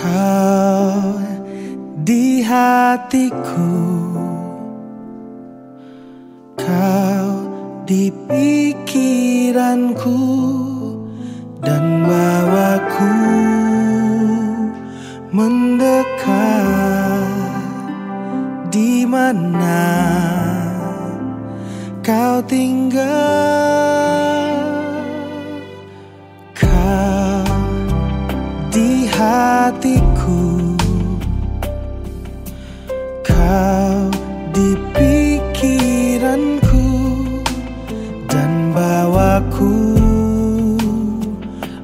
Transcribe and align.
kau 0.00 1.20
di 2.00 2.40
hatiku. 2.40 3.76
Kau 6.56 7.28
di 7.84 8.12
pikiranku 8.28 10.20
Dan 11.60 12.04
bawaku 12.08 13.16
mendekat 15.32 16.32
Di 18.72 19.04
mana 19.04 19.84
kau 22.00 22.40
tinggal. 22.48 24.09
Hatiku. 29.20 30.40
Kau 33.20 34.08
di 34.56 34.70
pikiranku 34.96 36.86
Dan 38.24 38.72
bawaku 38.72 39.76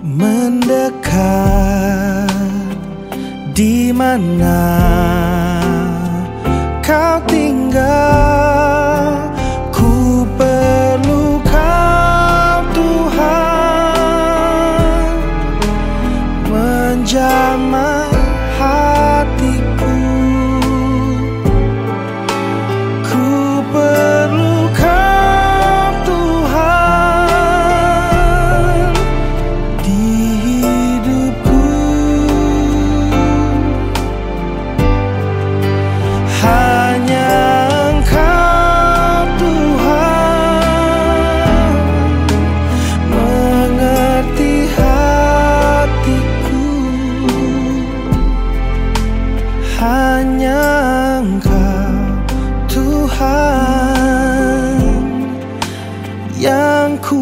mendekat 0.00 1.10
Di 3.52 3.92
mana 3.92 4.60
kau 6.84 7.18
tinggal 7.26 8.45
Hanya 49.76 51.20
Engkau 51.20 51.92
Tuhan 52.64 54.80
Yang 56.40 56.92
ku 57.04 57.20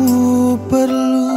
perlu. 0.71 1.35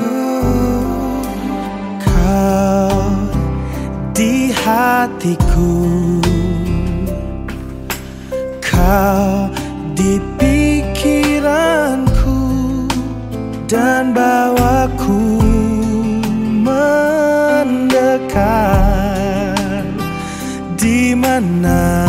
Oh, 0.00 1.20
Kau 2.00 3.04
di 4.16 4.48
hatiku. 4.48 5.76
Kau 8.64 9.52
di 9.92 10.16
pikiranku 10.40 12.40
Dan 13.68 14.16
bawaku 14.16 15.43
mendekat 21.34 21.42
Di 21.42 21.42
mana 21.42 22.03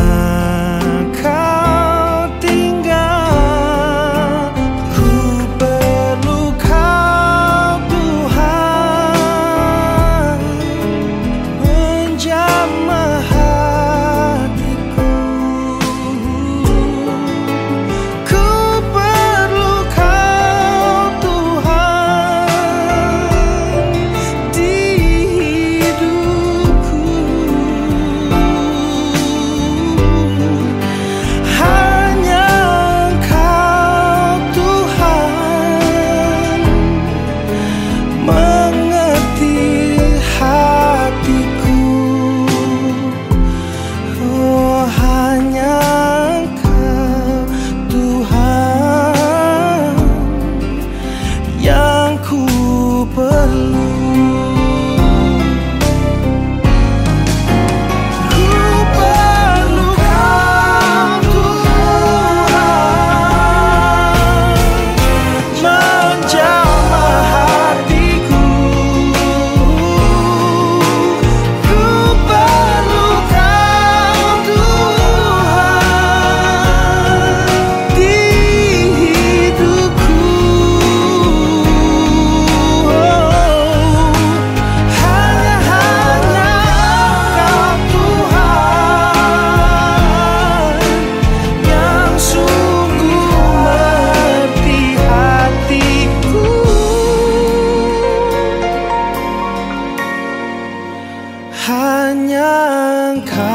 menyangka 102.15 103.51